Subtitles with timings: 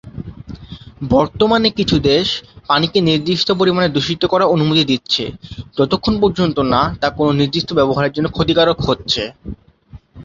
[1.11, 2.27] বর্তমানে কিছু দেশ
[2.69, 5.23] পানিকে নির্দিষ্ট পরিমানে দূষিত করার অনুমতি দিচ্ছে,
[5.77, 9.23] যতক্ষণ পর্যন্ত না তা কোন নির্দিষ্ট ব্যবহারের জন্য ক্ষতিকারক হচ্ছে।